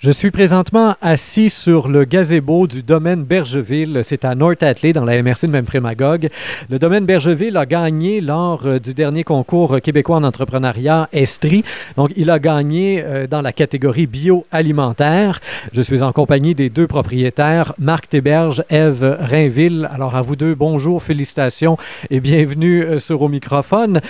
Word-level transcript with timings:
Je 0.00 0.12
suis 0.12 0.30
présentement 0.30 0.94
assis 1.00 1.50
sur 1.50 1.88
le 1.88 2.04
gazebo 2.04 2.68
du 2.68 2.84
domaine 2.84 3.24
Bergeville. 3.24 4.02
C'est 4.04 4.24
à 4.24 4.36
North 4.36 4.62
Atlee, 4.62 4.92
dans 4.92 5.04
la 5.04 5.20
MRC 5.20 5.48
de 5.48 5.48
Memphremagog. 5.48 6.28
Le 6.70 6.78
domaine 6.78 7.04
Bergeville 7.04 7.56
a 7.56 7.66
gagné 7.66 8.20
lors 8.20 8.64
euh, 8.64 8.78
du 8.78 8.94
dernier 8.94 9.24
concours 9.24 9.80
québécois 9.80 10.14
en 10.14 10.22
entrepreneuriat 10.22 11.08
Estrie. 11.12 11.64
Donc, 11.96 12.12
il 12.14 12.30
a 12.30 12.38
gagné 12.38 13.02
euh, 13.04 13.26
dans 13.26 13.40
la 13.40 13.52
catégorie 13.52 14.06
bioalimentaire. 14.06 15.40
Je 15.72 15.82
suis 15.82 16.04
en 16.04 16.12
compagnie 16.12 16.54
des 16.54 16.70
deux 16.70 16.86
propriétaires, 16.86 17.74
Marc 17.80 18.08
Théberge, 18.08 18.62
Eve 18.70 19.18
Rainville. 19.18 19.90
Alors, 19.92 20.14
à 20.14 20.22
vous 20.22 20.36
deux, 20.36 20.54
bonjour, 20.54 21.02
félicitations 21.02 21.76
et 22.08 22.20
bienvenue 22.20 22.84
euh, 22.84 22.98
sur 23.00 23.20
au 23.20 23.28
microphone. 23.28 24.00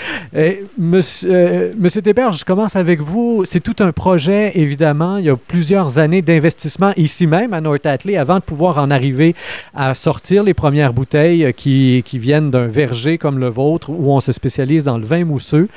monsieur, 0.76 1.72
monsieur 1.78 2.02
Théberge, 2.02 2.40
je 2.40 2.44
commence 2.44 2.76
avec 2.76 3.00
vous. 3.00 3.46
C'est 3.46 3.60
tout 3.60 3.76
un 3.82 3.92
projet, 3.92 4.52
évidemment. 4.54 5.16
Il 5.16 5.24
y 5.24 5.30
a 5.30 5.36
plusieurs 5.36 5.77
années 5.86 6.22
d'investissement 6.22 6.92
ici 6.96 7.26
même 7.26 7.52
à 7.52 7.60
North 7.60 7.86
Atlee 7.86 8.16
avant 8.16 8.36
de 8.36 8.42
pouvoir 8.42 8.78
en 8.78 8.90
arriver 8.90 9.34
à 9.74 9.94
sortir 9.94 10.42
les 10.42 10.54
premières 10.54 10.92
bouteilles 10.92 11.52
qui, 11.54 12.02
qui 12.04 12.18
viennent 12.18 12.50
d'un 12.50 12.66
verger 12.66 13.18
comme 13.18 13.38
le 13.38 13.48
vôtre 13.48 13.90
où 13.90 14.12
on 14.12 14.20
se 14.20 14.32
spécialise 14.32 14.84
dans 14.84 14.98
le 14.98 15.04
vin 15.04 15.24
mousseux. 15.24 15.68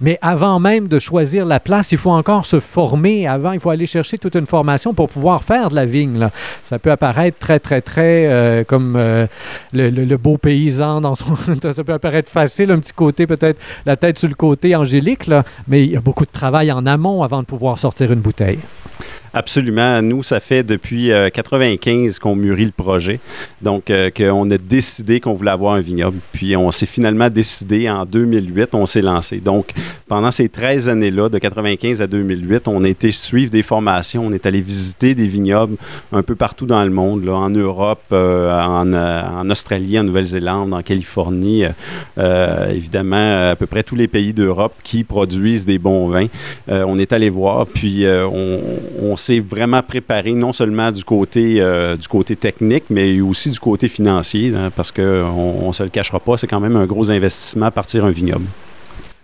Mais 0.00 0.18
avant 0.22 0.60
même 0.60 0.88
de 0.88 0.98
choisir 0.98 1.44
la 1.44 1.60
place, 1.60 1.92
il 1.92 1.98
faut 1.98 2.10
encore 2.10 2.46
se 2.46 2.60
former 2.60 3.26
avant. 3.26 3.52
Il 3.52 3.60
faut 3.60 3.70
aller 3.70 3.86
chercher 3.86 4.18
toute 4.18 4.36
une 4.36 4.46
formation 4.46 4.94
pour 4.94 5.08
pouvoir 5.08 5.42
faire 5.42 5.68
de 5.68 5.74
la 5.74 5.86
vigne. 5.86 6.28
Ça 6.64 6.78
peut 6.78 6.90
apparaître 6.90 7.38
très, 7.38 7.58
très, 7.58 7.80
très 7.80 8.26
euh, 8.26 8.64
comme 8.64 8.94
euh, 8.96 9.26
le, 9.72 10.16
beau 10.16 10.36
paysan. 10.38 11.00
Dans 11.00 11.14
son 11.14 11.36
ça 11.72 11.84
peut 11.84 11.92
apparaître 11.92 12.30
facile, 12.30 12.70
un 12.70 12.78
petit 12.78 12.92
côté 12.92 13.26
peut-être 13.26 13.58
la 13.86 13.96
tête 13.96 14.18
sur 14.18 14.28
le 14.28 14.34
côté 14.34 14.76
angélique, 14.76 15.28
mais 15.66 15.84
il 15.84 15.92
y 15.92 15.96
a 15.96 16.00
beaucoup 16.00 16.24
de 16.24 16.30
travail 16.30 16.70
en 16.72 16.86
amont 16.86 17.22
avant 17.22 17.40
de 17.40 17.46
pouvoir 17.46 17.78
sortir 17.78 18.12
une 18.12 18.20
bouteille. 18.20 18.58
Nous, 20.02 20.22
ça 20.22 20.40
fait 20.40 20.62
depuis 20.62 21.08
1995 21.08 22.16
euh, 22.16 22.18
qu'on 22.20 22.36
mûrit 22.36 22.66
le 22.66 22.70
projet. 22.70 23.18
Donc, 23.62 23.90
euh, 23.90 24.10
qu'on 24.10 24.50
a 24.50 24.58
décidé 24.58 25.20
qu'on 25.20 25.32
voulait 25.32 25.50
avoir 25.50 25.74
un 25.74 25.80
vignoble. 25.80 26.18
Puis, 26.32 26.56
on 26.56 26.70
s'est 26.70 26.86
finalement 26.86 27.30
décidé 27.30 27.88
en 27.88 28.04
2008, 28.04 28.74
on 28.74 28.86
s'est 28.86 29.00
lancé. 29.00 29.38
Donc, 29.38 29.72
pendant 30.06 30.30
ces 30.30 30.48
13 30.48 30.88
années-là, 30.88 31.28
de 31.28 31.38
95 31.38 32.02
à 32.02 32.06
2008, 32.06 32.68
on 32.68 32.84
a 32.84 32.88
été 32.88 33.10
suivre 33.10 33.50
des 33.50 33.62
formations. 33.62 34.26
On 34.26 34.32
est 34.32 34.44
allé 34.44 34.60
visiter 34.60 35.14
des 35.14 35.26
vignobles 35.26 35.76
un 36.12 36.22
peu 36.22 36.34
partout 36.34 36.66
dans 36.66 36.84
le 36.84 36.90
monde, 36.90 37.24
là, 37.24 37.32
en 37.32 37.50
Europe, 37.50 38.02
euh, 38.12 38.52
en, 38.52 38.92
en, 38.92 39.50
Australie, 39.50 39.98
en 39.98 40.04
Nouvelle-Zélande, 40.04 40.74
en 40.74 40.82
Californie. 40.82 41.64
évidemment, 42.70 43.50
à 43.50 43.56
peu 43.56 43.66
près 43.66 43.82
tous 43.82 43.96
les 43.96 44.08
pays 44.08 44.32
d'Europe 44.32 44.74
qui 44.82 45.04
produisent 45.04 45.64
des 45.64 45.78
bons 45.78 46.08
vins. 46.08 46.26
on 46.68 46.98
est 46.98 47.12
allé 47.12 47.30
voir, 47.30 47.66
puis 47.66 48.04
on, 48.06 48.60
on 49.00 49.16
s'est 49.16 49.37
vraiment 49.40 49.82
préparé 49.82 50.32
non 50.32 50.52
seulement 50.52 50.92
du 50.92 51.04
côté, 51.04 51.60
euh, 51.60 51.96
du 51.96 52.08
côté 52.08 52.36
technique, 52.36 52.84
mais 52.90 53.20
aussi 53.20 53.50
du 53.50 53.58
côté 53.58 53.88
financier, 53.88 54.52
hein, 54.54 54.70
parce 54.74 54.92
qu'on 54.92 55.68
ne 55.68 55.72
se 55.72 55.82
le 55.82 55.88
cachera 55.88 56.20
pas, 56.20 56.36
c'est 56.36 56.46
quand 56.46 56.60
même 56.60 56.76
un 56.76 56.86
gros 56.86 57.10
investissement 57.10 57.66
à 57.66 57.70
partir 57.70 58.04
un 58.04 58.10
vignoble. 58.10 58.46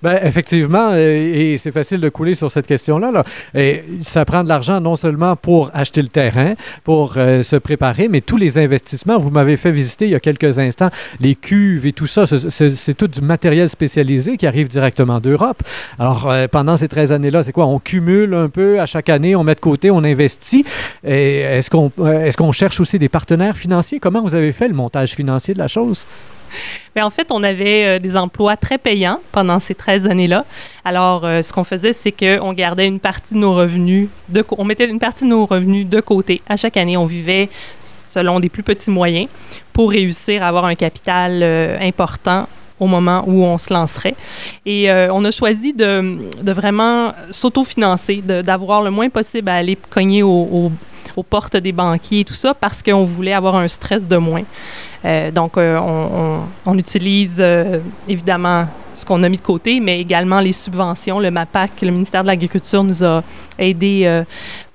Ben, 0.05 0.20
effectivement, 0.22 0.91
euh, 0.91 1.33
et 1.34 1.56
c'est 1.56 1.72
facile 1.72 1.98
de 1.98 2.10
couler 2.10 2.34
sur 2.34 2.50
cette 2.50 2.66
question-là. 2.66 3.10
Là. 3.10 3.24
Et 3.55 3.84
ça 4.02 4.27
prend 4.27 4.44
de 4.44 4.50
l'argent 4.50 4.78
non 4.78 4.97
seulement 4.97 5.34
pour 5.34 5.70
acheter 5.72 6.02
le 6.02 6.08
terrain, 6.08 6.52
pour 6.84 7.14
euh, 7.16 7.42
se 7.42 7.56
préparer, 7.56 8.08
mais 8.08 8.20
tous 8.20 8.36
les 8.36 8.58
investissements. 8.58 9.19
Vous 9.19 9.30
m'avez 9.30 9.56
fait 9.56 9.72
visiter 9.72 10.05
il 10.05 10.10
y 10.10 10.14
a 10.14 10.20
quelques 10.20 10.58
instants 10.58 10.91
les 11.20 11.34
cuves 11.34 11.86
et 11.86 11.92
tout 11.92 12.06
ça. 12.06 12.27
C'est 12.27 12.92
tout 12.92 13.08
du 13.08 13.22
matériel 13.22 13.66
spécialisé 13.70 14.36
qui 14.36 14.47
arrive 14.47 14.69
directement 14.69 15.20
d'Europe. 15.20 15.62
Alors, 15.98 16.30
euh, 16.30 16.48
pendant 16.48 16.77
ces 16.77 16.88
13 16.88 17.10
années-là, 17.10 17.42
c'est 17.42 17.52
quoi? 17.52 17.64
On 17.64 17.78
cumule 17.78 18.34
un 18.34 18.50
peu 18.50 18.80
à 18.80 18.84
chaque 18.84 19.08
année, 19.08 19.34
on 19.34 19.42
met 19.42 19.55
de 19.55 19.60
côté, 19.60 19.91
on 19.91 20.05
investit. 20.05 20.66
Est-ce 21.02 21.70
qu'on 21.70 21.91
est 22.06 22.36
qu'on 22.36 22.52
cherche 22.52 22.78
aussi 22.78 22.98
des 22.98 23.08
partenaires 23.08 23.56
financiers? 23.56 24.00
Comment 24.00 24.20
vous 24.20 24.34
avez 24.34 24.52
fait 24.52 24.69
le 24.69 24.75
montage 24.75 25.14
financier 25.14 25.55
de 25.55 25.60
la 25.60 25.69
chose? 25.69 26.05
Mais 26.94 27.02
en 27.02 27.10
fait, 27.10 27.28
on 27.30 27.42
avait 27.42 27.84
euh, 27.84 27.98
des 27.98 28.16
emplois 28.16 28.56
très 28.56 28.78
payants 28.78 29.20
pendant 29.32 29.59
ces 29.59 29.75
13 29.75 30.06
années-là. 30.06 30.44
Alors, 30.84 31.25
euh, 31.25 31.42
ce 31.42 31.53
qu'on 31.53 31.65
faisait, 31.65 31.92
c'est 31.92 32.12
qu'on 32.12 32.53
gardait 32.53 32.87
une 32.87 33.00
partie 33.00 33.34
de 33.34 33.38
nos 33.38 33.54
revenus, 33.54 34.09
de, 34.28 34.44
on 34.56 34.64
mettait 34.64 34.88
une 34.88 34.98
partie 34.98 35.25
de 35.25 35.31
nos 35.31 35.47
revenus 35.47 35.87
de 35.87 36.00
côté. 36.00 36.41
À 36.48 36.56
chaque 36.56 36.76
année, 36.76 36.97
on 36.97 37.06
vivait 37.06 37.48
selon 37.81 38.41
des 38.41 38.48
plus 38.48 38.62
petits 38.62 38.91
moyens 38.91 39.28
pour 39.72 39.91
réussir 39.91 40.43
à 40.43 40.48
avoir 40.48 40.66
un 40.66 40.75
capital 40.75 41.41
euh, 41.43 41.78
important 41.81 42.48
au 42.78 42.87
moment 42.87 43.25
où 43.26 43.44
on 43.44 43.56
se 43.56 43.72
lancerait. 43.72 44.16
Et 44.66 44.91
on 44.91 45.25
a 45.25 45.31
choisi 45.31 45.72
de, 45.72 46.19
de 46.43 46.53
vraiment 46.53 47.14
s'autofinancer, 47.31 48.16
d'avoir 48.20 48.82
le 48.82 48.91
moins 48.91 49.09
possible 49.09 49.48
à 49.48 49.54
aller 49.54 49.78
cogner 49.91 50.25
au 50.25 50.72
aux 51.16 51.22
portes 51.22 51.56
des 51.56 51.72
banquiers 51.72 52.20
et 52.20 52.25
tout 52.25 52.34
ça 52.34 52.54
parce 52.54 52.82
qu'on 52.82 53.04
voulait 53.04 53.32
avoir 53.32 53.56
un 53.56 53.69
stress 53.69 54.06
de 54.06 54.16
moins. 54.16 54.44
Euh, 55.04 55.30
donc, 55.30 55.56
euh, 55.56 55.78
on, 56.66 56.78
utilise 56.78 57.36
euh, 57.38 57.80
évidemment 58.08 58.66
ce 58.94 59.04
qu'on 59.04 59.22
a 59.22 59.28
mis 59.28 59.36
de 59.36 59.42
côté, 59.42 59.80
mais 59.80 60.00
également 60.00 60.41
les 60.41 60.52
subventions. 60.52 61.19
Le 61.20 61.30
MAPAC, 61.30 61.82
le 61.82 61.91
ministère 61.91 62.22
de 62.22 62.28
l'Agriculture, 62.28 62.84
nous 62.84 63.04
a 63.04 63.22
aidé 63.58 64.22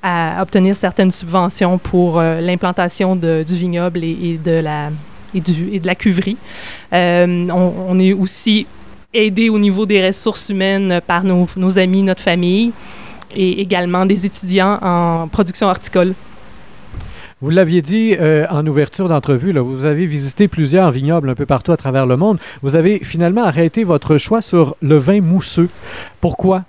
à 0.04 0.42
obtenir 0.42 0.76
certaines 0.76 1.12
subventions 1.12 1.78
pour 1.78 2.22
l'implantation 2.22 3.16
du 3.16 3.44
vignoble 3.46 4.04
et, 4.04 4.38
de 4.44 4.60
la, 4.60 4.90
et, 5.34 5.40
de 5.40 5.88
la 5.88 5.96
cuverie. 5.96 6.36
On, 6.92 7.50
on, 7.90 7.98
est 7.98 8.12
aussi 8.12 8.68
aidé 9.14 9.50
au 9.50 9.58
niveau 9.58 9.86
des 9.86 10.06
ressources 10.06 10.50
humaines 10.50 11.00
par 11.08 11.24
nos, 11.24 11.48
nos 11.56 11.80
amis, 11.80 12.04
notre 12.04 12.22
famille 12.22 12.74
et 13.34 13.62
également 13.62 14.06
des 14.06 14.26
étudiants 14.26 14.80
en 14.82 15.30
production 15.30 15.68
horticole. 15.68 16.14
Vous 17.42 17.52
l'aviez 17.52 17.82
dit 17.82 18.18
euh, 18.20 18.46
en 18.50 18.68
ouverture 18.68 19.08
d'entrevue, 19.08 19.58
vous 19.58 19.86
avez 19.86 20.06
visité 20.08 20.50
plusieurs 20.50 20.92
vignobles 20.92 21.30
un 21.30 21.36
peu 21.36 21.46
partout 21.46 21.72
à 21.72 21.78
travers 21.78 22.06
le 22.06 22.18
monde. 22.18 22.38
Vous 22.64 22.76
avez 22.76 23.00
finalement 23.00 23.46
arrêté 23.46 23.86
votre 23.86 24.18
choix 24.18 24.42
sur 24.42 24.76
le 24.82 24.98
vin 24.98 25.22
mousseux. 25.22 25.70
Pourquoi? 26.20 26.66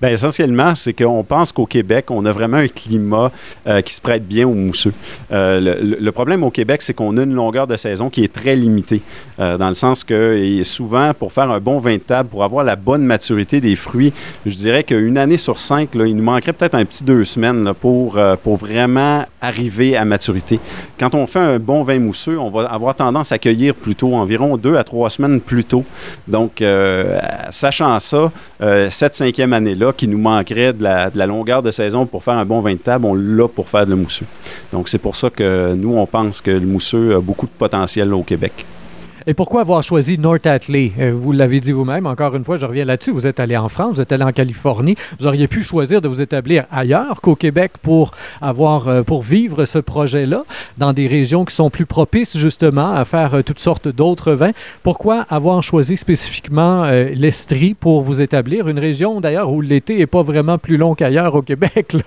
Bien, 0.00 0.10
essentiellement, 0.10 0.76
c'est 0.76 0.92
qu'on 0.92 1.24
pense 1.24 1.50
qu'au 1.50 1.66
Québec, 1.66 2.12
on 2.12 2.24
a 2.24 2.30
vraiment 2.30 2.58
un 2.58 2.68
climat 2.68 3.32
euh, 3.66 3.80
qui 3.80 3.94
se 3.94 4.00
prête 4.00 4.24
bien 4.24 4.46
au 4.46 4.54
mousseux. 4.54 4.92
Euh, 5.32 5.96
le, 5.98 6.12
problème 6.12 6.44
au 6.44 6.52
Québec, 6.52 6.82
c'est 6.82 6.94
qu'on 6.94 7.16
a 7.16 7.24
une 7.24 7.34
longueur 7.34 7.66
de 7.66 7.74
saison 7.76 8.08
qui 8.08 8.22
est 8.22 8.32
très 8.32 8.54
limitée, 8.54 9.02
euh, 9.40 9.58
dans 9.58 9.66
le 9.66 9.74
sens 9.74 10.04
que 10.04 10.62
souvent, 10.62 11.14
pour 11.14 11.32
faire 11.32 11.50
un 11.50 11.58
bon 11.58 11.78
vin 11.78 11.94
de 11.94 12.00
table, 12.00 12.28
pour 12.28 12.44
avoir 12.44 12.64
la 12.64 12.76
bonne 12.76 13.02
maturité 13.02 13.60
des 13.60 13.74
fruits, 13.74 14.12
je 14.46 14.54
dirais 14.54 14.84
qu'une 14.84 15.18
année 15.18 15.36
sur 15.36 15.58
cinq, 15.58 15.88
il 15.94 16.14
nous 16.14 16.22
manquerait 16.22 16.52
peut-être 16.52 16.76
un 16.76 16.84
petit 16.84 17.02
deux 17.02 17.24
semaines 17.24 17.72
pour, 17.80 18.20
pour 18.44 18.56
vraiment 18.56 19.24
arriver 19.40 19.96
à 19.96 20.04
maturité. 20.04 20.60
Quand 21.00 21.16
on 21.16 21.26
fait 21.26 21.40
un 21.40 21.58
bon 21.58 21.82
vin 21.82 21.98
mousseux, 21.98 22.38
on 22.38 22.50
va 22.50 22.66
avoir 22.66 22.94
tendance 22.94 23.32
à 23.32 23.38
cueillir 23.38 23.74
plutôt, 23.74 24.14
environ 24.14 24.56
deux 24.56 24.76
à 24.76 24.84
trois 24.84 25.10
semaines 25.10 25.40
plus 25.40 25.64
tôt. 25.64 25.84
Donc, 26.28 26.62
sachant 27.50 27.98
ça, 27.98 28.30
cette 28.90 29.14
cinquième 29.14 29.52
année-là, 29.52 29.87
qui 29.92 30.08
nous 30.08 30.18
manquerait 30.18 30.72
de 30.72 30.82
la, 30.82 31.26
longueur 31.26 31.62
de 31.62 31.70
saison 31.70 32.06
pour 32.06 32.24
faire 32.24 32.34
un 32.34 32.44
bon 32.44 32.60
vin 32.60 32.72
de 32.72 32.78
table, 32.78 33.04
on 33.04 33.14
l'a 33.14 33.48
pour 33.48 33.68
faire 33.68 33.84
de 33.84 33.90
le 33.90 33.96
mousseux. 33.96 34.26
Donc, 34.72 34.88
c'est 34.88 34.98
pour 34.98 35.16
ça 35.16 35.30
que 35.30 35.74
nous, 35.74 35.96
on 35.96 36.06
pense 36.06 36.40
que 36.40 36.50
le 36.50 36.66
mousseux 36.66 37.16
a 37.16 37.20
beaucoup 37.20 37.46
de 37.46 37.52
potentiel 37.52 38.12
au 38.14 38.22
Québec. 38.22 38.64
Et 39.30 39.34
pourquoi 39.34 39.60
avoir 39.60 39.82
choisi 39.82 40.16
North 40.16 40.46
Atlee? 40.46 40.90
Euh, 40.98 41.12
vous 41.14 41.32
l'avez 41.32 41.60
dit 41.60 41.70
vous-même, 41.70 42.06
encore 42.06 42.34
une 42.34 42.44
fois, 42.44 42.56
je 42.56 42.64
reviens 42.64 42.86
là-dessus. 42.86 43.10
Vous 43.10 43.26
êtes 43.26 43.40
allé 43.40 43.58
en 43.58 43.68
France, 43.68 43.96
vous 43.96 44.00
êtes 44.00 44.10
allé 44.10 44.24
en 44.24 44.32
Californie. 44.32 44.94
Vous 45.20 45.26
auriez 45.26 45.46
pu 45.48 45.62
choisir 45.62 46.00
de 46.00 46.08
vous 46.08 46.22
établir 46.22 46.64
ailleurs 46.72 47.20
qu'au 47.20 47.34
Québec 47.34 47.72
pour 47.82 48.12
avoir, 48.40 48.88
euh, 48.88 49.02
pour 49.02 49.22
vivre 49.22 49.66
ce 49.66 49.80
projet-là, 49.80 50.44
dans 50.78 50.94
des 50.94 51.06
régions 51.06 51.44
qui 51.44 51.54
sont 51.54 51.68
plus 51.68 51.84
propices 51.84 52.38
justement 52.38 52.94
à 52.94 53.04
faire 53.04 53.34
euh, 53.34 53.42
toutes 53.42 53.58
sortes 53.58 53.86
d'autres 53.88 54.32
vins. 54.32 54.52
Pourquoi 54.82 55.26
avoir 55.28 55.62
choisi 55.62 55.98
spécifiquement 55.98 56.86
l'Estrie 56.86 57.74
pour 57.74 58.00
vous 58.00 58.22
établir? 58.22 58.66
Une 58.66 58.78
région 58.78 59.20
d'ailleurs 59.20 59.52
où 59.52 59.60
l'été 59.60 59.98
n'est 59.98 60.06
pas 60.06 60.22
vraiment 60.22 60.56
plus 60.56 60.78
long 60.78 60.94
qu'ailleurs 60.94 61.34
au 61.34 61.42
Québec. 61.42 61.94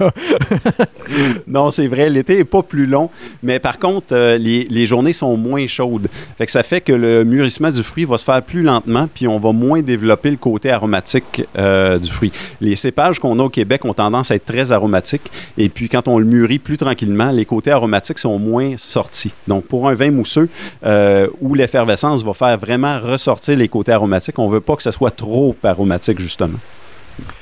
Non, 1.47 1.71
c'est 1.71 1.87
vrai, 1.87 2.09
l'été 2.09 2.37
n'est 2.37 2.43
pas 2.45 2.63
plus 2.63 2.85
long, 2.85 3.09
mais 3.43 3.59
par 3.59 3.79
contre, 3.79 4.15
les, 4.15 4.65
les, 4.69 4.85
journées 4.85 5.13
sont 5.13 5.35
moins 5.35 5.67
chaudes. 5.67 6.07
Fait 6.37 6.49
ça 6.49 6.63
fait 6.63 6.79
que 6.79 6.93
le 6.93 7.10
le 7.19 7.25
mûrissement 7.25 7.69
du 7.69 7.83
fruit 7.83 8.05
va 8.05 8.17
se 8.17 8.23
faire 8.23 8.41
plus 8.41 8.63
lentement, 8.63 9.07
puis 9.13 9.27
on 9.27 9.37
va 9.37 9.51
moins 9.51 9.81
développer 9.81 10.31
le 10.31 10.37
côté 10.37 10.71
aromatique 10.71 11.43
euh, 11.57 11.99
du 11.99 12.09
fruit. 12.09 12.31
Les 12.59 12.75
cépages 12.75 13.19
qu'on 13.19 13.37
a 13.39 13.43
au 13.43 13.49
Québec 13.49 13.85
ont 13.85 13.93
tendance 13.93 14.31
à 14.31 14.35
être 14.35 14.45
très 14.45 14.71
aromatiques, 14.71 15.29
et 15.57 15.69
puis 15.69 15.89
quand 15.89 16.07
on 16.07 16.17
le 16.17 16.25
mûrit 16.25 16.59
plus 16.59 16.77
tranquillement, 16.77 17.31
les 17.31 17.45
côtés 17.45 17.71
aromatiques 17.71 18.19
sont 18.19 18.39
moins 18.39 18.75
sortis. 18.77 19.33
Donc 19.47 19.65
pour 19.65 19.89
un 19.89 19.93
vin 19.93 20.11
mousseux 20.11 20.49
euh, 20.85 21.27
où 21.41 21.53
l'effervescence 21.53 22.23
va 22.23 22.33
faire 22.33 22.57
vraiment 22.57 22.99
ressortir 22.99 23.57
les 23.57 23.67
côtés 23.67 23.91
aromatiques, 23.91 24.39
on 24.39 24.47
ne 24.47 24.53
veut 24.53 24.61
pas 24.61 24.75
que 24.75 24.83
ce 24.83 24.91
soit 24.91 25.11
trop 25.11 25.55
aromatique 25.63 26.19
justement. 26.19 26.59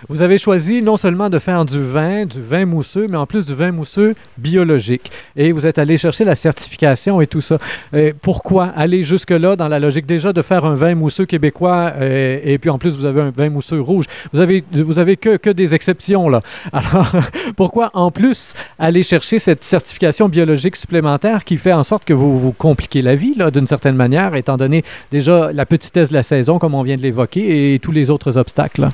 Vous 0.07 0.21
avez 0.21 0.37
choisi 0.37 0.81
non 0.81 0.97
seulement 0.97 1.29
de 1.29 1.39
faire 1.39 1.65
du 1.65 1.81
vin, 1.81 2.25
du 2.25 2.41
vin 2.41 2.65
mousseux, 2.65 3.07
mais 3.07 3.17
en 3.17 3.25
plus 3.25 3.45
du 3.45 3.53
vin 3.53 3.71
mousseux 3.71 4.15
biologique. 4.37 5.11
Et 5.35 5.51
vous 5.51 5.65
êtes 5.65 5.77
allé 5.77 5.97
chercher 5.97 6.23
la 6.23 6.35
certification 6.35 7.21
et 7.21 7.27
tout 7.27 7.41
ça. 7.41 7.57
Euh, 7.93 8.13
pourquoi 8.21 8.67
aller 8.67 9.03
jusque-là 9.03 9.55
dans 9.55 9.67
la 9.67 9.79
logique 9.79 10.05
déjà 10.05 10.33
de 10.33 10.41
faire 10.41 10.65
un 10.65 10.75
vin 10.75 10.95
mousseux 10.95 11.25
québécois 11.25 11.93
euh, 11.95 12.39
et 12.43 12.57
puis 12.57 12.69
en 12.69 12.77
plus 12.77 12.97
vous 12.97 13.05
avez 13.05 13.21
un 13.21 13.31
vin 13.31 13.49
mousseux 13.49 13.79
rouge? 13.79 14.05
Vous 14.33 14.39
avez, 14.39 14.63
vous 14.71 14.99
avez 14.99 15.17
que, 15.17 15.49
des 15.49 15.75
exceptions 15.75 16.29
là. 16.29 16.41
Alors 16.73 17.11
pourquoi 17.55 17.89
en 17.93 18.11
plus 18.11 18.53
aller 18.77 19.03
chercher 19.03 19.39
cette 19.39 19.63
certification 19.63 20.29
biologique 20.29 20.75
supplémentaire 20.75 21.43
qui 21.43 21.57
fait 21.57 21.73
en 21.73 21.83
sorte 21.83 22.05
que 22.05 22.13
vous 22.13 22.39
vous 22.39 22.51
compliquez 22.51 23.01
la 23.01 23.15
vie 23.15 23.33
là 23.35 23.51
d'une 23.51 23.67
certaine 23.67 23.95
manière, 23.95 24.35
étant 24.35 24.57
donné 24.57 24.83
déjà 25.11 25.51
la 25.51 25.65
petitesse 25.65 26.09
de 26.09 26.13
la 26.13 26.23
saison 26.23 26.59
comme 26.59 26.75
on 26.75 26.83
vient 26.83 26.97
de 26.97 27.01
l'évoquer 27.01 27.73
et 27.73 27.79
tous 27.79 27.91
les 27.91 28.09
autres 28.09 28.37
obstacles? 28.37 28.81
Là? 28.81 28.91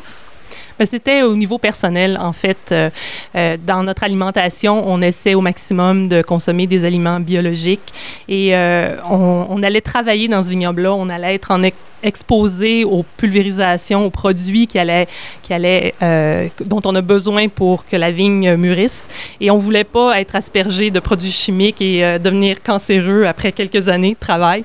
Ben, 0.78 0.86
c'était 0.86 1.22
au 1.22 1.36
niveau 1.38 1.58
personnel, 1.58 2.18
en 2.22 2.34
fait. 2.34 2.58
Euh, 2.72 2.90
euh, 3.36 3.56
dans 3.66 3.84
notre 3.84 4.04
alimentation, 4.04 4.84
on 4.86 5.02
essaie 5.02 5.34
au 5.34 5.40
maximum 5.40 6.10
de 6.10 6.22
consommer 6.22 6.68
des 6.68 6.84
aliments 6.84 7.22
biologiques 7.22 7.94
et 8.28 8.54
euh, 8.56 8.98
on, 9.10 9.48
on, 9.50 9.64
allait 9.64 9.80
travailler 9.80 10.28
dans 10.28 10.44
ce 10.44 10.50
vignoble-là, 10.50 10.94
on 10.94 11.08
allait 11.10 11.36
être 11.36 11.52
en 11.52 11.62
exposé 12.04 12.84
aux 12.84 13.06
pulvérisations, 13.16 14.06
aux 14.06 14.10
produits 14.10 14.68
qui 14.68 14.80
qui 15.42 15.54
dont 16.66 16.82
on 16.86 16.94
a 16.96 17.02
besoin 17.02 17.48
pour 17.48 17.86
que 17.86 17.96
la 17.96 18.12
vigne 18.12 18.56
mûrisse. 18.56 19.08
Et 19.40 19.50
on 19.50 19.58
voulait 19.58 19.86
pas 19.86 20.20
être 20.20 20.36
aspergé 20.36 20.92
de 20.92 21.00
produits 21.00 21.32
chimiques 21.32 21.82
et 21.82 22.20
devenir 22.20 22.62
cancéreux 22.62 23.24
après 23.24 23.54
quelques 23.54 23.88
années 23.88 24.14
de 24.14 24.20
travail. 24.20 24.64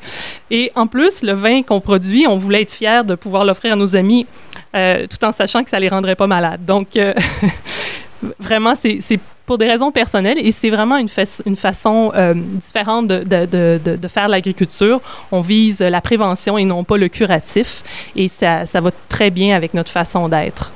Et 0.50 0.70
en 0.74 0.86
plus, 0.86 1.22
le 1.22 1.32
vin 1.32 1.62
qu'on 1.62 1.80
produit, 1.80 2.26
on 2.26 2.36
voulait 2.36 2.62
être 2.62 2.72
fiers 2.72 3.04
de 3.06 3.14
pouvoir 3.14 3.44
l'offrir 3.44 3.72
à 3.72 3.76
nos 3.76 3.96
amis 3.96 4.26
euh, 4.74 5.06
tout 5.06 5.24
en 5.24 5.32
sachant 5.32 5.64
que 5.64 5.70
ça 5.70 5.80
les 5.80 5.88
rendrait 5.88 6.16
pas 6.16 6.26
malades. 6.26 6.64
Donc, 6.64 6.96
euh, 6.96 7.12
vraiment, 8.38 8.74
c'est 8.74 9.20
pour 9.46 9.58
des 9.58 9.66
raisons 9.66 9.90
personnelles 9.90 10.38
et 10.38 10.52
c'est 10.52 10.70
vraiment 10.70 10.96
une, 10.96 11.08
fa 11.08 11.22
une 11.44 11.56
façon 11.56 12.12
euh, 12.14 12.34
différente 12.34 13.08
de, 13.08 13.24
de, 13.24 13.80
de, 13.84 13.96
de 13.96 14.08
faire 14.08 14.28
l'agriculture. 14.28 15.00
On 15.32 15.40
vise 15.40 15.80
la 15.80 16.00
prévention 16.00 16.56
et 16.56 16.64
non 16.64 16.84
pas 16.84 16.96
le 16.96 17.08
curatif 17.08 17.82
et 18.14 18.28
ça, 18.28 18.64
ça 18.66 18.80
va 18.80 18.90
très 19.08 19.30
bien 19.30 19.56
avec 19.56 19.74
notre 19.74 19.90
façon 19.90 20.28
d'être. 20.28 20.70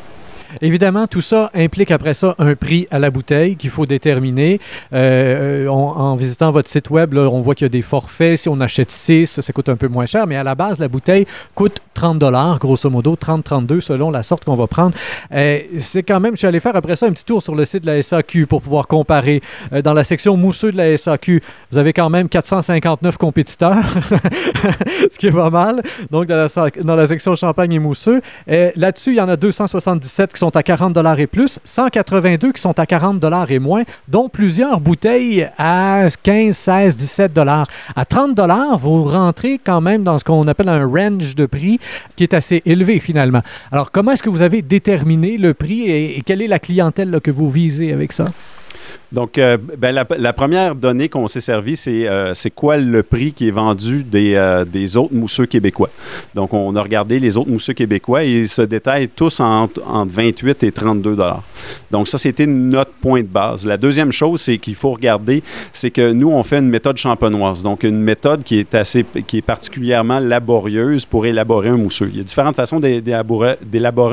Évidemment, 0.61 1.07
tout 1.07 1.21
ça 1.21 1.51
implique 1.55 1.91
après 1.91 2.15
ça 2.15 2.35
un 2.39 2.55
prix 2.55 2.87
à 2.91 2.99
la 2.99 3.11
bouteille 3.11 3.57
qu'il 3.57 3.71
faut 3.71 3.87
déterminer. 3.87 4.61
Euh, 4.93 5.67
on, 5.67 5.75
en 5.75 6.17
visitant 6.17 6.51
votre 6.51 6.69
site 6.69 6.91
web, 6.91 7.15
on 7.17 7.41
voit 7.41 7.55
qu'il 7.55 7.65
y 7.65 7.67
a 7.67 7.71
des 7.71 7.83
forfaits. 7.83 8.39
Si 8.39 8.49
on 8.49 8.61
achète 8.61 8.91
6, 8.91 9.41
ça 9.41 9.53
coûte 9.53 9.69
un 9.69 9.77
peu 9.77 9.89
moins 9.89 10.07
cher, 10.07 10.27
mais 10.27 10.37
à 10.37 10.43
la 10.43 10.55
base, 10.55 10.79
la 10.79 10.89
bouteille 10.89 11.27
coûte 11.55 11.81
30 11.95 12.19
dollars, 12.19 12.59
grosso 12.59 12.91
modo, 12.91 13.17
30-32 13.17 13.81
selon 13.81 14.11
la 14.11 14.23
sorte 14.23 14.45
qu'on 14.45 14.57
va 14.57 14.67
prendre. 14.67 14.95
Euh, 15.33 15.61
c'est 15.79 16.03
quand 16.03 16.21
même, 16.21 16.35
je 16.35 16.39
suis 16.39 16.47
allé 16.47 16.61
faire 16.61 16.77
après 16.77 16.97
ça 16.97 17.07
un 17.07 17.13
petit 17.13 17.25
tour 17.25 17.43
sur 17.43 17.55
le 17.55 17.65
site 17.65 17.83
de 17.83 17.87
la 17.87 18.03
SAQ 18.03 18.47
pour 18.47 18.63
pouvoir 18.63 18.87
comparer. 18.87 19.41
Euh, 19.73 19.83
dans 19.83 19.95
la 19.95 20.05
section 20.05 20.37
mousseux 20.37 20.73
de 20.73 20.77
la 20.77 20.97
SAQ, 20.97 21.43
vous 21.71 21.79
avez 21.79 21.93
quand 21.93 22.11
même 22.11 22.29
459 22.29 23.17
compétiteurs, 23.17 23.85
ce 25.11 25.19
qui 25.19 25.29
est 25.29 25.33
pas 25.33 25.51
mal. 25.51 25.83
Donc, 26.11 26.27
dans 26.27 26.37
la, 26.37 26.71
dans 26.83 26.97
la 26.97 27.07
section 27.07 27.35
champagne 27.35 27.73
et 27.73 27.79
mousseux, 27.79 28.21
euh, 28.51 28.71
là-dessus, 28.77 29.11
il 29.11 29.17
y 29.17 29.21
en 29.21 29.29
a 29.29 29.37
277 29.37 30.33
qui 30.33 30.39
sont 30.39 30.44
à 30.49 30.63
40 30.63 30.93
dollars 30.93 31.19
et 31.21 31.27
plus, 31.27 31.59
182 31.65 32.53
qui 32.53 32.61
sont 32.61 32.79
à 32.79 32.87
40 32.87 33.19
dollars 33.19 33.51
et 33.51 33.59
moins, 33.59 33.85
dont 34.09 34.29
plusieurs 34.29 34.81
bouteilles 34.81 35.49
à 35.59 36.07
15, 36.23 36.57
16, 36.57 36.97
17 36.97 37.33
dollars. 37.33 37.67
À 37.97 38.05
30 38.05 38.35
dollars, 38.35 38.79
vous 38.79 39.05
rentrez 39.05 39.59
quand 39.63 39.81
même 39.81 40.03
dans 40.03 40.19
ce 40.19 40.25
qu'on 40.25 40.47
appelle 40.49 40.69
un 40.69 40.87
range 40.87 41.35
de 41.35 41.47
prix 41.47 41.79
qui 42.17 42.25
est 42.25 42.35
assez 42.35 42.63
élevé 42.65 43.01
finalement. 43.01 43.43
Alors, 43.73 43.91
comment 43.91 44.13
est-ce 44.13 44.23
que 44.23 44.31
vous 44.31 44.43
avez 44.43 44.63
déterminé 44.63 45.37
le 45.37 45.55
prix 45.55 45.91
et, 45.91 46.23
quelle 46.25 46.43
est 46.43 46.49
la 46.49 46.59
clientèle 46.59 47.21
que 47.23 47.31
vous 47.31 47.51
visez 47.51 47.93
avec 47.93 48.13
ça? 48.13 48.27
Donc, 49.15 49.39
euh, 49.39 49.57
ben, 49.79 49.95
la, 49.95 50.33
première 50.33 50.75
donnée 50.75 51.09
qu'on 51.09 51.29
s'est 51.29 51.41
servi, 51.41 51.77
c'est 51.77 52.09
euh, 52.09 52.33
quoi 52.53 52.77
le 52.79 53.05
prix 53.05 53.33
qui 53.33 53.47
est 53.47 53.53
vendu 53.53 54.03
des, 54.03 54.35
euh, 54.35 54.65
des, 54.65 54.97
autres 54.97 55.15
mousseux 55.15 55.47
québécois? 55.47 55.91
Donc, 56.35 56.53
on 56.53 56.75
a 56.75 56.83
regardé 56.83 57.21
les 57.21 57.37
autres 57.37 57.49
mousseux 57.49 57.75
québécois 57.75 58.25
et 58.25 58.41
ils 58.41 58.49
se 58.49 58.63
détaillent 58.63 59.09
tous 59.09 59.39
entre, 59.39 59.81
entre 59.87 60.13
28 60.13 60.65
et 60.65 60.73
32 60.73 61.15
dollars. 61.15 61.45
Donc, 61.93 62.09
ça, 62.09 62.19
c'était 62.19 62.47
notre 62.47 62.91
point 62.91 63.21
de 63.21 63.29
base. 63.29 63.65
La 63.65 63.77
deuxième 63.77 64.11
chose, 64.11 64.41
c'est 64.41 64.59
qu'il 64.59 64.75
faut 64.75 64.91
regarder, 64.91 65.45
c'est 65.73 65.93
que 65.93 66.11
nous, 66.11 66.33
on 66.33 66.43
fait 66.43 66.59
une 66.59 66.69
méthode 66.69 66.97
champenoise. 66.97 67.63
Donc, 67.63 67.85
une 67.85 68.01
méthode 68.01 68.43
qui 68.43 68.59
est 68.59 68.75
assez, 68.75 69.07
qui 69.29 69.39
est 69.39 69.43
particulièrement 69.43 70.19
laborieuse 70.19 71.05
pour 71.05 71.25
élaborer 71.25 71.69
un 71.69 71.77
mousseux. 71.77 72.11
Il 72.13 72.19
y 72.19 72.21
a 72.21 72.25
différentes 72.25 72.57
façons 72.57 72.81
d'élaborer 72.81 73.57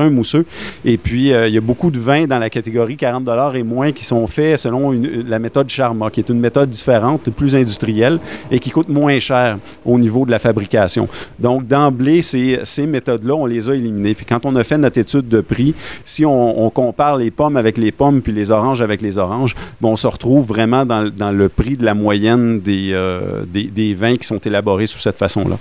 un 0.03 0.09
mousseux. 0.11 0.45
Et 0.85 0.97
puis, 0.97 1.29
il 1.29 1.53
y 1.53 1.57
a 1.57 1.61
beaucoup 1.61 1.89
de 1.89 1.99
vins 1.99 2.27
dans 2.27 2.37
la 2.37 2.51
catégorie 2.51 2.97
40 2.97 3.23
dollars 3.23 3.55
et 3.55 3.63
moins 3.63 3.91
qui 3.91 4.05
sont 4.05 4.27
faits 4.27 4.50
selon 4.57 4.91
la 4.91 5.39
méthode 5.39 5.69
Charma, 5.69 6.09
qui 6.09 6.19
est 6.19 6.29
une 6.29 6.39
méthode 6.39 6.69
différente, 6.69 7.29
plus 7.31 7.55
industrielle 7.55 8.19
et 8.49 8.59
qui 8.59 8.69
coûte 8.69 8.89
moins 8.89 9.19
cher 9.19 9.57
au 9.85 9.97
niveau 9.97 10.25
de 10.25 10.31
la 10.31 10.39
fabrication. 10.39 11.07
Donc, 11.39 11.67
d'emblée, 11.67 12.21
ces, 12.21 12.59
ces 12.63 12.85
méthodes-là, 12.85 13.35
on 13.35 13.45
les 13.45 13.69
a 13.69 13.75
éliminées. 13.75 14.13
Puis 14.13 14.25
quand 14.25 14.45
on 14.45 14.55
a 14.55 14.63
fait 14.63 14.77
notre 14.77 14.97
étude 14.97 15.27
de 15.27 15.41
prix, 15.41 15.73
si 16.05 16.25
on, 16.25 16.69
compare 16.71 17.17
les 17.17 17.31
pommes 17.31 17.57
avec 17.57 17.77
les 17.77 17.91
pommes 17.91 18.21
puis 18.21 18.31
les 18.31 18.49
oranges 18.49 18.81
avec 18.81 19.01
les 19.01 19.17
oranges, 19.17 19.55
on 19.81 19.95
se 19.95 20.07
retrouve 20.07 20.45
vraiment 20.45 20.85
dans, 20.85 21.09
dans, 21.09 21.31
le 21.31 21.49
prix 21.49 21.75
de 21.75 21.83
la 21.83 21.93
moyenne 21.93 22.61
des, 22.61 22.91
euh, 22.93 23.43
des 23.45 23.93
vins 23.93 24.15
qui 24.15 24.25
sont 24.25 24.37
élaborés 24.37 24.87
sous 24.87 24.99
cette 24.99 25.17
façon-là. 25.17 25.57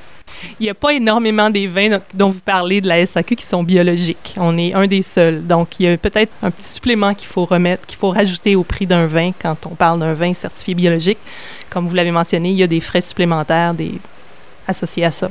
Il 0.59 0.65
n'y 0.65 0.71
a 0.71 0.75
pas 0.75 0.93
énormément 0.93 1.50
des 1.50 1.67
vins 1.67 2.00
dont 2.15 2.31
vous 2.31 2.41
parlez 2.41 2.81
de 2.81 2.88
la 2.88 3.05
SAQ 3.05 3.37
qui 3.37 3.44
sont 3.44 3.62
biologiques. 3.62 4.35
On 4.37 4.56
est 4.59 4.73
un 4.75 4.87
des 4.87 5.03
seuls. 5.03 5.47
Donc, 5.47 5.81
il 5.81 5.85
y 5.85 5.88
a 5.88 5.97
peut-être 5.97 6.32
un 6.43 6.50
petit 6.50 6.69
supplément 6.69 7.15
qu'il 7.15 7.29
faut 7.29 7.44
remettre, 7.44 7.87
qu'il 7.87 7.99
faut 7.99 8.11
rajouter 8.11 8.56
au 8.56 8.65
prix 8.65 8.87
d'un 8.87 9.06
vin 9.06 9.32
quand 9.41 9.56
on 9.67 9.75
parle 9.75 10.00
d'un 10.00 10.15
vin 10.15 10.35
certifié 10.35 10.75
biologique. 10.75 11.19
Comme 11.69 11.88
vous 11.88 11.94
l'avez 11.94 12.11
mentionné, 12.11 12.50
il 12.50 12.56
y 12.56 12.62
a 12.62 12.67
des 12.67 12.81
frais 12.81 13.00
supplémentaires 13.00 13.75
associés 14.67 15.05
à 15.05 15.11
ça. 15.11 15.31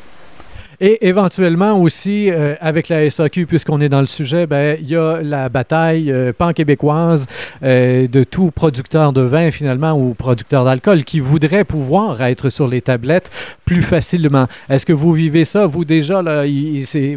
Et 0.82 1.08
éventuellement 1.08 1.78
aussi, 1.78 2.32
euh, 2.32 2.56
avec 2.62 2.88
la 2.88 3.10
SAQ, 3.10 3.48
puisqu'on 3.48 3.82
est 3.82 3.90
dans 3.90 4.00
le 4.00 4.08
sujet, 4.08 4.48
ben, 4.48 4.78
il 4.80 4.88
y 4.88 4.96
a 4.96 5.22
la 5.22 5.50
bataille 5.50 6.10
euh, 6.10 6.32
pan-québécoise 6.32 7.26
euh, 7.64 8.08
de 8.08 8.24
tout 8.24 8.52
producteur 8.52 9.12
de 9.12 9.22
vin, 9.22 9.52
finalement, 9.52 9.92
ou 9.92 10.14
producteur 10.14 10.64
d'alcool, 10.64 11.04
qui 11.04 11.20
voudrait 11.20 11.66
pouvoir 11.66 12.22
être 12.22 12.50
sur 12.50 12.66
les 12.66 12.80
tablettes 12.80 13.30
plus 13.66 13.82
facilement. 13.82 14.48
Est-ce 14.70 14.86
que 14.86 14.94
vous 14.94 15.12
vivez 15.12 15.44
ça, 15.44 15.66
vous 15.66 15.84
déjà, 15.84 16.22
là, 16.22 16.46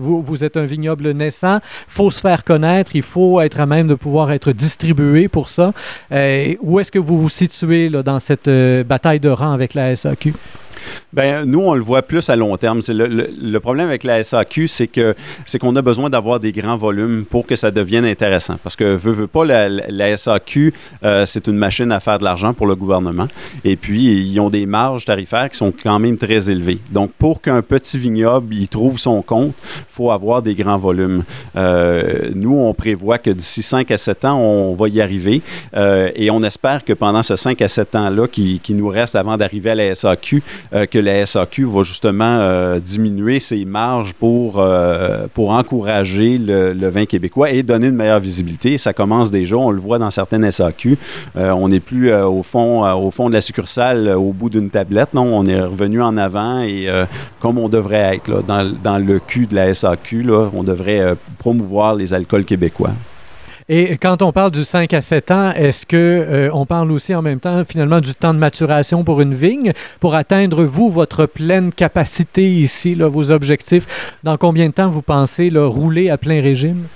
vous 0.00 0.44
êtes 0.44 0.56
un 0.56 0.64
vignoble 0.64 1.12
naissant, 1.12 1.58
il 1.58 1.92
faut 1.92 2.10
se 2.10 2.20
faire 2.20 2.42
connaître, 2.42 2.96
il 2.96 3.02
faut 3.02 3.40
être 3.40 3.60
à 3.60 3.66
même 3.66 3.86
de 3.86 3.94
pouvoir 3.94 4.32
être 4.32 4.50
distribué 4.50 5.28
pour 5.28 5.48
ça. 5.48 5.72
où 6.10 6.80
est-ce 6.80 6.90
que 6.90 6.98
vous 6.98 7.20
vous 7.20 7.28
situez 7.28 7.88
là, 7.88 8.02
dans 8.02 8.18
cette 8.18 8.50
bataille 8.86 9.20
de 9.20 9.28
rang 9.28 9.52
avec 9.52 9.74
la 9.74 9.94
SAQ? 9.94 10.34
Ben 11.12 11.44
nous, 11.44 11.60
on 11.60 11.74
le 11.74 11.82
voit 11.82 12.02
plus 12.02 12.28
à 12.30 12.36
long 12.36 12.56
terme. 12.56 12.80
Le, 12.88 13.06
le, 13.06 13.30
le, 13.40 13.60
problème 13.60 13.88
avec 13.88 14.04
la 14.04 14.22
SAQ, 14.22 14.68
c'est 14.68 14.86
que 14.86 15.14
c'est 15.46 15.58
qu'on 15.58 15.76
a 15.76 15.82
besoin 15.82 16.10
d'avoir 16.10 16.40
des 16.40 16.52
grands 16.52 16.76
volumes 16.76 17.24
pour 17.24 17.46
que 17.46 17.56
ça 17.56 17.70
devienne 17.70 18.04
intéressant. 18.04 18.56
Parce 18.62 18.76
que 18.76 18.96
veut, 18.96 19.12
veut 19.12 19.26
pas, 19.26 19.44
la, 19.44 19.68
la 19.68 20.16
SAQ, 20.16 20.72
euh, 21.04 21.26
c'est 21.26 21.46
une 21.46 21.56
machine 21.56 21.92
à 21.92 22.00
faire 22.00 22.18
de 22.18 22.24
l'argent 22.24 22.54
pour 22.54 22.66
le 22.66 22.74
gouvernement. 22.74 23.28
Et 23.64 23.76
puis, 23.76 24.22
ils 24.22 24.40
ont 24.40 24.50
des 24.50 24.66
marges 24.66 25.04
tarifaires 25.04 25.50
qui 25.50 25.58
sont 25.58 25.72
quand 25.72 25.98
même 25.98 26.16
très 26.16 26.50
élevées. 26.50 26.78
Donc, 26.90 27.12
pour 27.12 27.40
qu'un 27.40 27.62
petit 27.62 27.98
vignoble 27.98 28.54
il 28.54 28.68
trouve 28.68 28.98
son 28.98 29.22
compte, 29.22 29.54
il 29.64 29.84
faut 29.88 30.10
avoir 30.10 30.42
des 30.42 30.54
grands 30.54 30.76
volumes. 30.76 31.24
Euh, 31.56 32.30
nous, 32.34 32.56
on 32.56 32.74
prévoit 32.74 33.18
que 33.18 33.30
d'ici 33.30 33.62
5 33.62 33.90
à 33.90 33.96
7 33.96 34.24
ans, 34.24 34.38
on 34.38 34.74
va 34.74 34.88
y 34.88 35.00
arriver. 35.00 35.42
Euh, 35.76 36.10
et 36.14 36.30
on 36.30 36.42
espère 36.42 36.84
que 36.84 36.92
pendant 36.92 37.22
ce 37.22 37.36
5 37.36 37.60
à 37.62 37.68
7 37.68 37.94
ans-là 37.94 38.26
qui, 38.28 38.60
qui, 38.60 38.74
nous 38.74 38.88
reste 38.88 39.16
avant 39.16 39.36
d'arriver 39.36 39.70
à 39.70 39.74
la 39.74 39.94
SAQ, 39.94 40.42
euh, 40.74 40.86
que 40.86 40.98
la 40.98 41.26
SAQ 41.26 41.64
va 41.64 41.82
justement 41.82 42.38
euh, 42.40 42.78
diminuer 42.78 43.40
ses 43.40 43.64
marges 43.66 44.14
pour, 44.14 44.58
euh, 44.58 45.26
pour 45.34 45.50
encourager 45.50 46.38
le, 46.38 46.72
le, 46.72 46.88
vin 46.88 47.04
québécois 47.04 47.50
et 47.50 47.62
donner 47.62 47.88
une 47.88 47.94
meilleure 47.94 48.20
visibilité. 48.20 48.78
Ça 48.78 48.94
commence 48.94 49.30
déjà, 49.30 49.56
on 49.56 49.70
le 49.70 49.80
voit 49.80 49.98
dans 49.98 50.10
certaines 50.10 50.50
SAQ. 50.50 50.96
on 51.34 51.68
n'est 51.68 51.80
plus 51.80 52.14
au, 52.14 52.42
fond, 52.42 52.90
au 52.94 53.10
fond 53.10 53.28
de 53.28 53.34
la 53.34 53.40
succursale 53.40 54.08
au 54.08 54.32
bout 54.32 54.48
d'une 54.48 54.70
tablette, 54.70 55.14
non, 55.14 55.24
on 55.24 55.44
est 55.46 55.60
revenu 55.60 56.00
en 56.00 56.16
avant 56.16 56.60
et 56.62 56.88
comme 57.40 57.58
on 57.58 57.68
devrait 57.68 58.16
être 58.16 58.28
là, 58.28 58.42
dans, 58.46 58.72
dans 58.82 58.98
le 58.98 59.18
cul 59.18 59.46
de 59.46 59.54
la 59.54 59.74
SAQ, 59.74 60.22
là, 60.22 60.48
on 60.54 60.62
devrait 60.62 61.16
promouvoir 61.38 61.94
les 61.94 62.14
alcools 62.14 62.44
québécois. 62.44 62.92
Et 63.68 63.96
quand 63.96 64.22
on 64.22 64.32
parle 64.32 64.50
du 64.50 64.64
5 64.64 64.92
à 64.92 65.00
7 65.00 65.30
ans, 65.30 65.52
est-ce 65.52 65.86
que 65.86 65.96
euh, 65.96 66.50
on 66.52 66.66
parle 66.66 66.90
aussi 66.90 67.14
en 67.14 67.22
même 67.22 67.40
temps 67.40 67.64
finalement 67.64 68.00
du 68.00 68.14
temps 68.14 68.34
de 68.34 68.38
maturation 68.38 69.04
pour 69.04 69.20
une 69.20 69.34
vigne? 69.34 69.72
Pour 70.00 70.14
atteindre 70.14 70.64
vous 70.64 70.90
votre 70.90 71.26
pleine 71.26 71.72
capacité 71.72 72.50
ici, 72.50 72.94
vos 72.94 73.30
objectifs? 73.30 74.16
Dans 74.24 74.36
combien 74.36 74.66
de 74.68 74.72
temps 74.72 74.88
vous 74.88 75.02
pensez 75.02 75.50
rouler 75.54 76.10
à 76.10 76.18
plein 76.18 76.42
régime? 76.42 76.86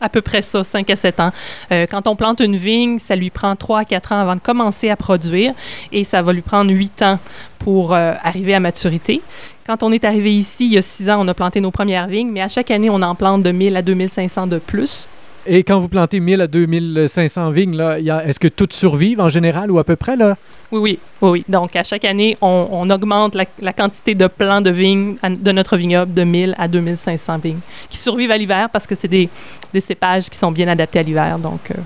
à 0.00 0.08
peu 0.08 0.20
près 0.20 0.42
ça, 0.42 0.64
5 0.64 0.88
à 0.90 0.96
7 0.96 1.20
ans. 1.20 1.30
Euh, 1.72 1.86
quand 1.90 2.06
on 2.06 2.16
plante 2.16 2.40
une 2.40 2.56
vigne, 2.56 2.98
ça 2.98 3.16
lui 3.16 3.30
prend 3.30 3.56
3 3.56 3.80
à 3.80 3.84
4 3.84 4.12
ans 4.12 4.20
avant 4.20 4.36
de 4.36 4.40
commencer 4.40 4.90
à 4.90 4.96
produire 4.96 5.54
et 5.92 6.04
ça 6.04 6.22
va 6.22 6.32
lui 6.32 6.42
prendre 6.42 6.70
8 6.70 7.02
ans 7.02 7.18
pour 7.58 7.94
euh, 7.94 8.14
arriver 8.22 8.54
à 8.54 8.60
maturité. 8.60 9.20
Quand 9.66 9.82
on 9.82 9.92
est 9.92 10.04
arrivé 10.04 10.32
ici, 10.34 10.66
il 10.66 10.74
y 10.74 10.78
a 10.78 10.82
6 10.82 11.10
ans, 11.10 11.18
on 11.20 11.28
a 11.28 11.34
planté 11.34 11.60
nos 11.60 11.70
premières 11.70 12.06
vignes, 12.06 12.30
mais 12.30 12.40
à 12.40 12.48
chaque 12.48 12.70
année, 12.70 12.90
on 12.90 13.02
en 13.02 13.14
plante 13.14 13.42
de 13.42 13.50
1000 13.50 13.76
à 13.76 13.82
2500 13.82 14.46
de 14.46 14.58
plus. 14.58 15.08
Et 15.50 15.64
quand 15.64 15.80
vous 15.80 15.88
plantez 15.88 16.20
1000 16.20 16.42
à 16.42 16.46
2500 16.46 17.50
vignes, 17.50 17.80
est-ce 17.80 18.38
que 18.38 18.48
toutes 18.48 18.74
survivent 18.74 19.20
en 19.20 19.30
général 19.30 19.70
ou 19.70 19.78
à 19.78 19.84
peu 19.84 19.96
près? 19.96 20.14
Là? 20.14 20.36
Oui, 20.70 20.78
oui, 20.80 20.98
oui. 21.22 21.44
Donc, 21.48 21.74
à 21.74 21.82
chaque 21.82 22.04
année, 22.04 22.36
on, 22.42 22.90
augmente 22.90 23.34
la, 23.34 23.72
quantité 23.72 24.14
de 24.14 24.26
plants 24.26 24.60
de 24.60 24.70
vignes 24.70 25.16
de 25.22 25.52
notre 25.52 25.78
vignoble 25.78 26.12
de 26.12 26.22
1000 26.22 26.54
à 26.58 26.68
2500 26.68 27.38
vignes 27.38 27.60
qui 27.88 27.96
survivent 27.96 28.30
à 28.30 28.36
l'hiver 28.36 28.68
parce 28.70 28.86
que 28.86 28.94
c'est 28.94 29.08
des, 29.08 29.30
des 29.72 29.80
cépages 29.80 30.28
qui 30.28 30.36
sont 30.36 30.52
bien 30.52 30.68
adaptés 30.68 30.98
à 30.98 31.02
l'hiver. 31.02 31.38
Donc, 31.38 31.70
euh, 31.70 31.80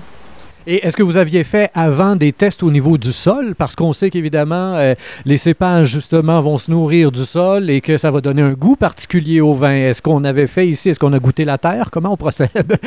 Et 0.65 0.85
est-ce 0.85 0.95
que 0.95 1.03
vous 1.03 1.17
aviez 1.17 1.43
fait 1.43 1.69
avant 1.73 2.15
des 2.15 2.31
tests 2.31 2.63
au 2.63 2.71
niveau 2.71 2.97
du 2.97 3.11
sol? 3.11 3.53
Parce 3.53 3.75
qu'on 3.75 3.91
sait 3.91 4.09
qu'évidemment, 4.09 4.75
euh, 4.75 4.93
les 5.25 5.35
cépages, 5.35 5.87
justement, 5.87 6.39
vont 6.39 6.57
se 6.57 6.71
nourrir 6.71 7.11
du 7.11 7.25
sol 7.25 7.69
et 7.69 7.81
que 7.81 7.97
ça 7.97 8.11
va 8.11 8.21
donner 8.21 8.41
un 8.41 8.53
goût 8.53 8.77
particulier 8.77 9.41
au 9.41 9.53
vin. 9.53 9.73
Est-ce 9.73 10.01
qu'on 10.01 10.23
avait 10.23 10.47
fait 10.47 10.65
ici? 10.65 10.89
Est-ce 10.89 10.99
qu'on 10.99 11.11
a 11.11 11.19
goûté 11.19 11.43
la 11.43 11.57
terre? 11.57 11.89
Comment 11.91 12.13
on 12.13 12.17
procède? 12.17 12.49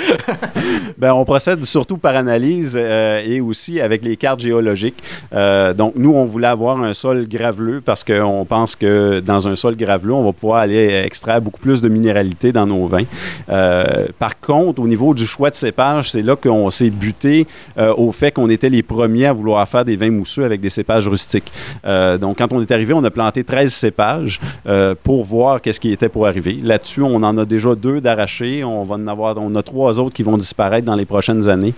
Ben, 0.98 1.12
on 1.12 1.26
procède 1.26 1.62
surtout 1.64 1.98
par 1.98 2.16
analyse 2.16 2.72
euh, 2.74 3.22
et 3.24 3.40
aussi 3.40 3.80
avec 3.80 4.02
les 4.02 4.16
cartes 4.16 4.40
géologiques. 4.40 5.02
Euh, 5.34 5.74
donc, 5.74 5.92
nous, 5.96 6.14
on 6.14 6.24
voulait 6.24 6.46
avoir 6.46 6.82
un 6.82 6.94
sol 6.94 7.28
graveleux 7.28 7.82
parce 7.84 8.02
qu'on 8.02 8.46
pense 8.48 8.74
que 8.74 9.20
dans 9.20 9.46
un 9.46 9.56
sol 9.56 9.76
graveleux, 9.76 10.14
on 10.14 10.24
va 10.24 10.32
pouvoir 10.32 10.60
aller 10.60 11.02
extraire 11.04 11.42
beaucoup 11.42 11.60
plus 11.60 11.82
de 11.82 11.88
minéralité 11.90 12.50
dans 12.50 12.66
nos 12.66 12.86
vins. 12.86 13.04
Par 13.46 14.40
contre, 14.40 14.80
au 14.80 14.88
niveau 14.88 15.12
du 15.12 15.26
choix 15.26 15.50
de 15.50 15.54
cépage, 15.54 16.10
c'est 16.10 16.22
là 16.22 16.34
qu'on 16.34 16.70
s'est 16.70 16.90
buté 16.90 17.46
euh, 17.78 17.94
au 17.94 18.12
fait 18.12 18.32
qu'on 18.32 18.48
était 18.48 18.68
les 18.68 18.82
premiers 18.82 19.26
à 19.26 19.32
vouloir 19.32 19.66
faire 19.68 19.84
des 19.84 19.96
vins 19.96 20.10
mousseux 20.10 20.44
avec 20.44 20.60
des 20.60 20.68
cépages 20.68 21.08
rustiques. 21.08 21.50
Euh, 21.84 22.18
donc, 22.18 22.38
quand 22.38 22.52
on 22.52 22.60
est 22.60 22.70
arrivé, 22.70 22.92
on 22.92 23.04
a 23.04 23.10
planté 23.10 23.44
13 23.44 23.72
cépages 23.72 24.40
euh, 24.66 24.94
pour 25.02 25.24
voir 25.24 25.60
qu'est-ce 25.60 25.80
qui 25.80 25.92
était 25.92 26.08
pour 26.08 26.26
arriver. 26.26 26.58
Là-dessus, 26.62 27.02
on 27.02 27.22
en 27.22 27.36
a 27.38 27.44
déjà 27.44 27.74
deux 27.74 28.00
d'arrachés. 28.00 28.64
On 28.64 28.84
va 28.84 28.96
en 28.96 29.06
avoir, 29.06 29.36
on 29.38 29.54
a 29.54 29.62
trois 29.62 29.98
autres 30.00 30.14
qui 30.14 30.22
vont 30.22 30.36
disparaître 30.36 30.86
dans 30.86 30.96
les 30.96 31.04
prochaines 31.04 31.48
années. 31.48 31.74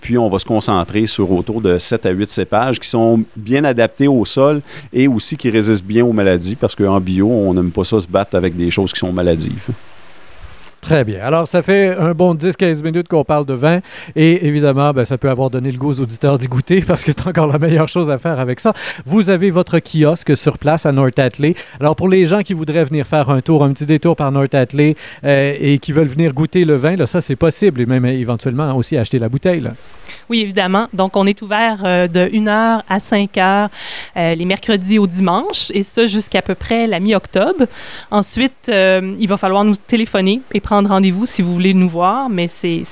Puis, 0.00 0.18
on 0.18 0.28
va 0.28 0.38
se 0.38 0.44
concentrer 0.44 1.06
sur 1.06 1.30
autour 1.30 1.60
de 1.60 1.78
7 1.78 2.06
à 2.06 2.10
8 2.10 2.30
cépages 2.30 2.80
qui 2.80 2.88
sont 2.88 3.22
bien 3.36 3.64
adaptés 3.64 4.08
au 4.08 4.24
sol 4.24 4.60
et 4.92 5.08
aussi 5.08 5.36
qui 5.36 5.50
résistent 5.50 5.84
bien 5.84 6.04
aux 6.04 6.12
maladies 6.12 6.56
parce 6.56 6.74
qu'en 6.74 7.00
bio, 7.00 7.28
on 7.28 7.54
n'aime 7.54 7.70
pas 7.70 7.84
ça 7.84 8.00
se 8.00 8.08
battre 8.08 8.36
avec 8.36 8.56
des 8.56 8.70
choses 8.70 8.92
qui 8.92 9.00
sont 9.00 9.12
maladives. 9.12 9.70
Très 10.84 11.02
bien. 11.02 11.20
Alors, 11.22 11.48
ça 11.48 11.62
fait 11.62 11.96
un 11.96 12.12
bon 12.12 12.34
10-15 12.34 12.82
minutes 12.82 13.08
qu'on 13.08 13.24
parle 13.24 13.46
de 13.46 13.54
vin 13.54 13.80
et 14.16 14.46
évidemment, 14.46 14.92
ben, 14.92 15.06
ça 15.06 15.16
peut 15.16 15.30
avoir 15.30 15.48
donné 15.48 15.72
le 15.72 15.78
goût 15.78 15.88
aux 15.88 16.00
auditeurs 16.00 16.36
d'y 16.36 16.46
goûter 16.46 16.82
parce 16.86 17.02
que 17.02 17.12
c'est 17.16 17.26
encore 17.26 17.46
la 17.46 17.58
meilleure 17.58 17.88
chose 17.88 18.10
à 18.10 18.18
faire 18.18 18.38
avec 18.38 18.60
ça. 18.60 18.74
Vous 19.06 19.30
avez 19.30 19.50
votre 19.50 19.78
kiosque 19.78 20.36
sur 20.36 20.58
place 20.58 20.84
à 20.84 20.92
North 20.92 21.18
Atlee. 21.18 21.54
Alors, 21.80 21.96
pour 21.96 22.10
les 22.10 22.26
gens 22.26 22.42
qui 22.42 22.52
voudraient 22.52 22.84
venir 22.84 23.06
faire 23.06 23.30
un 23.30 23.40
tour, 23.40 23.64
un 23.64 23.72
petit 23.72 23.86
détour 23.86 24.14
par 24.14 24.30
North 24.30 24.54
Atlee 24.54 24.94
euh, 25.24 25.54
et 25.58 25.78
qui 25.78 25.92
veulent 25.92 26.06
venir 26.06 26.34
goûter 26.34 26.66
le 26.66 26.76
vin, 26.76 26.96
là, 26.96 27.06
ça, 27.06 27.22
c'est 27.22 27.34
possible 27.34 27.80
et 27.80 27.86
même 27.86 28.04
éventuellement 28.04 28.76
aussi 28.76 28.98
acheter 28.98 29.18
la 29.18 29.30
bouteille. 29.30 29.62
oui, 30.28 30.40
évidemment. 30.40 30.88
Donc, 30.92 31.16
on 31.16 31.26
est 31.26 31.40
ouvert 31.40 31.78
euh, 31.82 32.08
de 32.08 32.26
1h 32.26 32.82
à 32.86 32.98
5h 32.98 33.68
euh, 34.18 34.34
les 34.34 34.44
mercredis 34.44 34.98
au 34.98 35.06
dimanche 35.06 35.70
et 35.72 35.82
ça 35.82 36.06
jusqu'à 36.06 36.42
peu 36.42 36.54
près 36.54 36.86
la 36.86 37.00
mi-octobre. 37.00 37.64
Ensuite, 38.10 38.70
il 38.70 39.26
va 39.26 39.38
falloir 39.38 39.64
nous 39.64 39.76
téléphoner 39.76 40.42
et 40.52 40.60
prendre 40.60 40.73
rendez-vous 40.82 41.26
si 41.26 41.42
vous 41.42 41.52
voulez 41.52 41.74
nous 41.74 41.88
voir, 41.88 42.28
mais 42.28 42.46
c'est- 42.48 42.82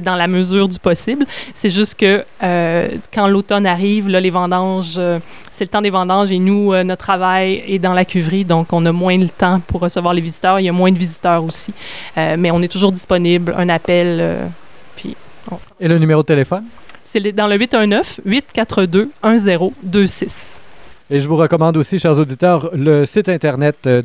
dans 0.00 0.16
la 0.16 0.26
mesure 0.28 0.68
du 0.68 0.78
possible. 0.78 1.26
C'est 1.54 1.70
juste 1.70 1.94
que 1.98 2.24
euh, 2.42 2.88
quand 3.12 3.26
l'automne 3.28 3.66
arrive, 3.66 4.08
là, 4.08 4.20
les 4.20 4.30
vendanges, 4.30 4.94
euh, 4.98 5.18
c'est 5.50 5.64
le 5.64 5.68
temps 5.68 5.82
des 5.82 5.90
vendanges 5.90 6.30
et 6.32 6.38
nous, 6.38 6.72
euh, 6.72 6.84
notre 6.84 7.04
travail 7.04 7.62
est 7.66 7.78
dans 7.78 7.92
la 7.94 8.04
cuverie, 8.04 8.44
donc 8.44 8.72
on 8.72 8.84
a 8.86 8.92
moins 8.92 9.16
le 9.18 9.28
temps 9.28 9.60
pour 9.66 9.80
recevoir 9.80 10.14
les 10.14 10.20
visiteurs. 10.20 10.60
Il 10.60 10.64
y 10.64 10.68
a 10.68 10.72
moins 10.72 10.92
de 10.92 10.98
visiteurs 10.98 11.42
aussi. 11.44 11.72
Mais 12.16 12.50
on 12.50 12.60
est 12.62 12.68
toujours 12.68 12.92
disponible. 12.92 13.54
Un 13.56 13.68
appel, 13.68 14.38
puis 14.96 15.16
Et 15.80 15.88
le 15.88 15.98
numéro 15.98 16.22
de 16.22 16.26
téléphone? 16.26 16.64
c'est 17.04 17.32
dans 17.32 17.46
le 17.46 17.56
819-842-1026. 19.22 20.58
Et 21.10 21.20
je 21.20 21.28
vous 21.28 21.36
recommande 21.36 21.76
aussi, 21.76 21.98
chers 21.98 22.18
auditeurs, 22.18 22.70
le 22.74 23.04
site 23.04 23.28
internet 23.28 23.76
euh, 23.86 24.02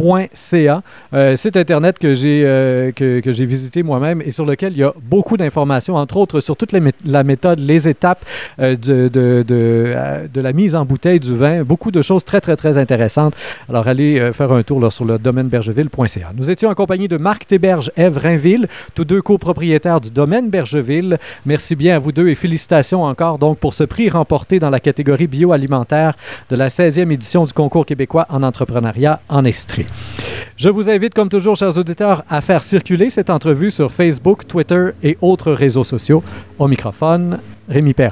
domainebergeville.ca, 0.00 0.82
euh, 1.14 1.36
site 1.36 1.56
internet 1.56 1.98
que 1.98 2.14
j'ai 2.14 2.42
euh, 2.44 2.92
que, 2.92 3.20
j'ai 3.26 3.44
visité 3.44 3.82
moi-même 3.82 4.22
et 4.22 4.30
sur 4.30 4.44
lequel 4.44 4.72
il 4.72 4.78
y 4.78 4.82
a 4.82 4.92
beaucoup 5.02 5.36
d'informations, 5.36 5.96
entre 5.96 6.16
autres 6.16 6.40
sur 6.40 6.56
toute 6.56 6.72
la 7.04 7.24
méthode, 7.24 7.58
les 7.58 7.88
étapes 7.88 8.24
euh, 8.58 8.76
de, 8.76 9.08
de, 9.08 9.44
euh, 9.48 10.26
de 10.32 10.40
la 10.40 10.52
mise 10.52 10.74
en 10.74 10.84
bouteille 10.84 11.20
du 11.20 11.36
vin, 11.36 11.62
beaucoup 11.62 11.90
de 11.90 12.02
choses 12.02 12.24
très, 12.24 12.40
très, 12.40 12.56
très 12.56 12.78
intéressantes. 12.78 13.34
Alors, 13.68 13.86
allez 13.88 14.30
faire 14.32 14.52
un 14.52 14.62
tour 14.62 14.80
là, 14.80 14.90
sur 14.90 15.04
le 15.04 15.18
domainebergeville.ca. 15.18 16.32
Nous 16.36 16.50
étions 16.50 16.70
en 16.70 16.74
compagnie 16.74 17.08
de 17.08 17.16
Marc 17.16 17.46
Théberge, 17.46 17.90
Ève 17.96 18.18
Rainville, 18.18 18.68
tous 18.94 19.04
deux 19.04 19.22
copropriétaires 19.22 20.00
du 20.00 20.10
domaine 20.10 20.50
Bergeville. 20.50 21.18
Merci 21.46 21.76
bien 21.76 21.96
à 21.96 21.98
vous 21.98 22.12
deux 22.12 22.28
et 22.28 22.34
félicitations 22.34 23.04
encore 23.04 23.38
donc 23.38 23.58
pour 23.58 23.74
ce 23.74 23.84
prix 23.84 24.08
remporté 24.08 24.58
dans 24.58 24.70
la 24.70 24.80
catégorie 24.80 25.26
bioalimentaire 25.26 26.14
de 26.48 26.56
la 26.56 26.68
16e 26.68 27.10
édition 27.12 27.44
du 27.44 27.52
concours 27.52 27.86
québécois 27.86 28.26
en 28.28 28.42
entrepreneuriat 28.42 29.20
en 29.28 29.44
Estrie. 29.44 29.89
Je 30.56 30.68
vous 30.68 30.90
invite, 30.90 31.14
comme 31.14 31.28
toujours, 31.28 31.56
chers 31.56 31.78
auditeurs, 31.78 32.22
à 32.28 32.40
faire 32.40 32.62
circuler 32.62 33.08
cette 33.08 33.30
entrevue 33.30 33.70
sur 33.70 33.90
Facebook, 33.90 34.46
Twitter 34.46 34.90
et 35.02 35.16
autres 35.22 35.52
réseaux 35.52 35.84
sociaux. 35.84 36.22
Au 36.58 36.68
microphone, 36.68 37.38
Rémi 37.68 37.94
Perrault. 37.94 38.08